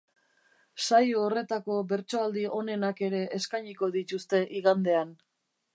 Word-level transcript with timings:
Saio 0.85 1.19
horretako 1.25 1.75
bertsoaldi 1.91 2.47
onenak 2.61 3.05
ere 3.09 3.21
eskainiko 3.41 3.95
dituzte 3.99 4.45
igandean. 4.63 5.19